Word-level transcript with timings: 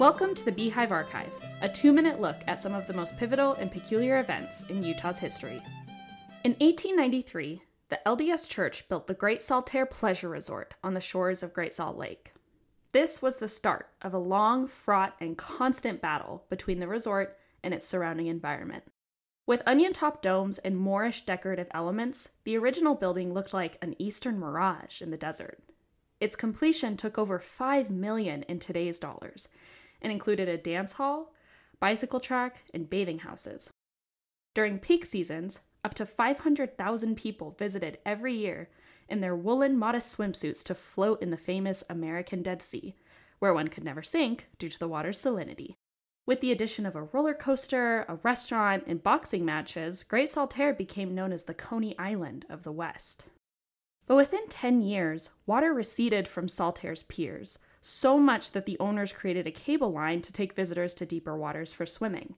Welcome 0.00 0.34
to 0.34 0.44
the 0.44 0.50
Beehive 0.50 0.90
Archive, 0.90 1.30
a 1.62 1.68
two 1.68 1.92
minute 1.92 2.20
look 2.20 2.38
at 2.48 2.60
some 2.60 2.74
of 2.74 2.88
the 2.88 2.92
most 2.92 3.16
pivotal 3.16 3.52
and 3.52 3.70
peculiar 3.70 4.18
events 4.18 4.64
in 4.68 4.82
Utah's 4.82 5.20
history. 5.20 5.62
In 6.42 6.50
1893, 6.54 7.62
the 7.90 8.00
LDS 8.04 8.48
Church 8.48 8.88
built 8.88 9.06
the 9.06 9.14
Great 9.14 9.40
Saltair 9.40 9.88
Pleasure 9.88 10.28
Resort 10.28 10.74
on 10.82 10.94
the 10.94 11.00
shores 11.00 11.44
of 11.44 11.54
Great 11.54 11.74
Salt 11.74 11.96
Lake. 11.96 12.32
This 12.90 13.22
was 13.22 13.36
the 13.36 13.48
start 13.48 13.88
of 14.02 14.12
a 14.12 14.18
long, 14.18 14.66
fraught, 14.66 15.14
and 15.20 15.38
constant 15.38 16.02
battle 16.02 16.44
between 16.50 16.80
the 16.80 16.88
resort 16.88 17.38
and 17.62 17.72
its 17.72 17.86
surrounding 17.86 18.26
environment. 18.26 18.82
With 19.46 19.62
onion 19.64 19.92
top 19.92 20.22
domes 20.22 20.58
and 20.58 20.76
Moorish 20.76 21.24
decorative 21.24 21.68
elements, 21.72 22.30
the 22.42 22.58
original 22.58 22.96
building 22.96 23.32
looked 23.32 23.54
like 23.54 23.78
an 23.80 23.94
eastern 24.00 24.40
mirage 24.40 25.00
in 25.00 25.12
the 25.12 25.16
desert. 25.16 25.62
Its 26.18 26.34
completion 26.34 26.96
took 26.96 27.16
over 27.16 27.38
5 27.38 27.90
million 27.90 28.42
in 28.44 28.58
today's 28.58 28.98
dollars 28.98 29.48
and 30.04 30.12
included 30.12 30.48
a 30.48 30.56
dance 30.56 30.92
hall, 30.92 31.34
bicycle 31.80 32.20
track, 32.20 32.58
and 32.72 32.88
bathing 32.88 33.18
houses. 33.18 33.70
During 34.54 34.78
peak 34.78 35.04
seasons, 35.04 35.60
up 35.82 35.94
to 35.94 36.06
500,000 36.06 37.16
people 37.16 37.56
visited 37.58 37.98
every 38.06 38.34
year 38.34 38.68
in 39.08 39.20
their 39.20 39.34
woolen 39.34 39.76
modest 39.76 40.16
swimsuits 40.16 40.62
to 40.64 40.74
float 40.74 41.20
in 41.20 41.30
the 41.30 41.36
famous 41.36 41.82
American 41.90 42.42
Dead 42.42 42.62
Sea, 42.62 42.94
where 43.38 43.52
one 43.52 43.68
could 43.68 43.84
never 43.84 44.02
sink 44.02 44.46
due 44.58 44.68
to 44.68 44.78
the 44.78 44.88
water's 44.88 45.20
salinity. 45.20 45.74
With 46.26 46.40
the 46.40 46.52
addition 46.52 46.86
of 46.86 46.96
a 46.96 47.02
roller 47.02 47.34
coaster, 47.34 48.06
a 48.08 48.16
restaurant, 48.16 48.84
and 48.86 49.02
boxing 49.02 49.44
matches, 49.44 50.04
Great 50.04 50.30
Saltair 50.30 50.76
became 50.76 51.14
known 51.14 51.32
as 51.32 51.44
the 51.44 51.52
Coney 51.52 51.98
Island 51.98 52.46
of 52.48 52.62
the 52.62 52.72
West. 52.72 53.24
But 54.06 54.16
within 54.16 54.48
10 54.48 54.80
years, 54.80 55.30
water 55.46 55.74
receded 55.74 56.28
from 56.28 56.46
Saltair's 56.46 57.02
piers, 57.02 57.58
so 57.86 58.18
much 58.18 58.52
that 58.52 58.64
the 58.64 58.78
owners 58.80 59.12
created 59.12 59.46
a 59.46 59.52
cable 59.52 59.92
line 59.92 60.22
to 60.22 60.32
take 60.32 60.54
visitors 60.54 60.94
to 60.94 61.04
deeper 61.04 61.36
waters 61.36 61.72
for 61.72 61.84
swimming. 61.84 62.34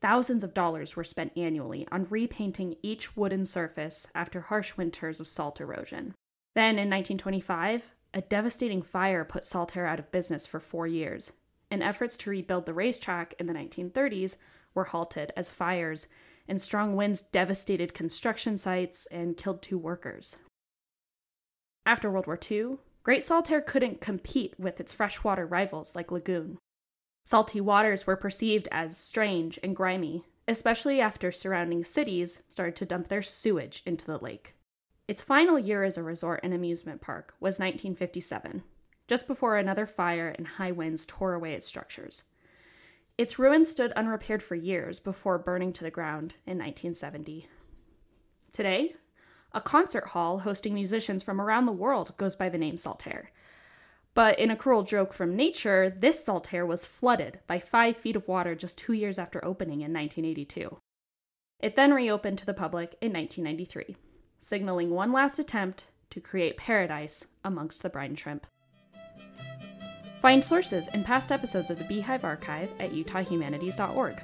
Thousands 0.00 0.42
of 0.42 0.54
dollars 0.54 0.96
were 0.96 1.04
spent 1.04 1.36
annually 1.36 1.86
on 1.92 2.06
repainting 2.08 2.76
each 2.82 3.14
wooden 3.14 3.44
surface 3.44 4.06
after 4.14 4.40
harsh 4.40 4.78
winters 4.78 5.20
of 5.20 5.28
salt 5.28 5.60
erosion. 5.60 6.14
Then, 6.54 6.78
in 6.78 6.88
1925, 6.88 7.82
a 8.14 8.22
devastating 8.22 8.80
fire 8.80 9.24
put 9.24 9.44
Saltair 9.44 9.86
out 9.86 9.98
of 9.98 10.10
business 10.10 10.46
for 10.46 10.58
four 10.58 10.86
years, 10.86 11.32
and 11.70 11.82
efforts 11.82 12.16
to 12.18 12.30
rebuild 12.30 12.64
the 12.64 12.72
racetrack 12.72 13.34
in 13.38 13.46
the 13.46 13.52
1930s 13.52 14.36
were 14.74 14.84
halted 14.84 15.30
as 15.36 15.50
fires 15.50 16.06
and 16.48 16.60
strong 16.60 16.96
winds 16.96 17.20
devastated 17.20 17.92
construction 17.92 18.56
sites 18.56 19.06
and 19.10 19.36
killed 19.36 19.60
two 19.60 19.78
workers. 19.78 20.36
After 21.84 22.10
World 22.10 22.26
War 22.26 22.38
II, 22.50 22.78
Great 23.02 23.22
Saltair 23.22 23.64
couldn't 23.64 24.00
compete 24.00 24.54
with 24.58 24.78
its 24.78 24.92
freshwater 24.92 25.46
rivals 25.46 25.94
like 25.94 26.10
Lagoon. 26.12 26.58
Salty 27.24 27.60
waters 27.60 28.06
were 28.06 28.16
perceived 28.16 28.68
as 28.70 28.96
strange 28.96 29.58
and 29.62 29.74
grimy, 29.74 30.24
especially 30.46 31.00
after 31.00 31.32
surrounding 31.32 31.84
cities 31.84 32.42
started 32.50 32.76
to 32.76 32.84
dump 32.84 33.08
their 33.08 33.22
sewage 33.22 33.82
into 33.86 34.04
the 34.04 34.18
lake. 34.18 34.54
Its 35.08 35.22
final 35.22 35.58
year 35.58 35.82
as 35.82 35.96
a 35.96 36.02
resort 36.02 36.40
and 36.42 36.52
amusement 36.52 37.00
park 37.00 37.34
was 37.40 37.58
1957, 37.58 38.62
just 39.08 39.26
before 39.26 39.56
another 39.56 39.86
fire 39.86 40.28
and 40.36 40.46
high 40.46 40.72
winds 40.72 41.06
tore 41.06 41.34
away 41.34 41.54
its 41.54 41.66
structures. 41.66 42.24
Its 43.16 43.38
ruins 43.38 43.70
stood 43.70 43.92
unrepaired 43.92 44.42
for 44.42 44.54
years 44.54 45.00
before 45.00 45.38
burning 45.38 45.72
to 45.72 45.84
the 45.84 45.90
ground 45.90 46.34
in 46.46 46.58
1970. 46.58 47.48
Today, 48.52 48.94
a 49.52 49.60
concert 49.60 50.08
hall 50.08 50.40
hosting 50.40 50.74
musicians 50.74 51.22
from 51.22 51.40
around 51.40 51.66
the 51.66 51.72
world 51.72 52.16
goes 52.16 52.36
by 52.36 52.48
the 52.48 52.58
name 52.58 52.76
Saltair. 52.76 53.26
But 54.14 54.38
in 54.38 54.50
a 54.50 54.56
cruel 54.56 54.82
joke 54.82 55.12
from 55.12 55.36
nature, 55.36 55.90
this 55.96 56.24
Saltair 56.24 56.66
was 56.66 56.86
flooded 56.86 57.40
by 57.46 57.58
five 57.60 57.96
feet 57.96 58.16
of 58.16 58.26
water 58.26 58.54
just 58.54 58.78
two 58.78 58.92
years 58.92 59.18
after 59.18 59.44
opening 59.44 59.80
in 59.80 59.92
1982. 59.92 60.78
It 61.60 61.76
then 61.76 61.92
reopened 61.92 62.38
to 62.38 62.46
the 62.46 62.54
public 62.54 62.96
in 63.00 63.12
1993, 63.12 63.96
signaling 64.40 64.90
one 64.90 65.12
last 65.12 65.38
attempt 65.38 65.84
to 66.10 66.20
create 66.20 66.56
paradise 66.56 67.24
amongst 67.44 67.82
the 67.82 67.88
brine 67.88 68.16
shrimp. 68.16 68.46
Find 70.22 70.44
sources 70.44 70.88
and 70.92 71.04
past 71.04 71.32
episodes 71.32 71.70
of 71.70 71.78
the 71.78 71.84
Beehive 71.84 72.24
Archive 72.24 72.70
at 72.78 72.92
utahhumanities.org. 72.92 74.22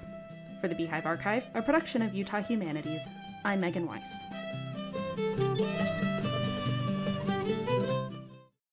For 0.61 0.69
the 0.69 0.75
Beehive 0.75 1.07
Archive, 1.07 1.45
a 1.55 1.63
production 1.63 2.03
of 2.03 2.15
Utah 2.15 2.43
Humanities, 2.43 3.03
I'm 3.45 3.61
Megan 3.61 3.87
Weiss. 3.87 4.46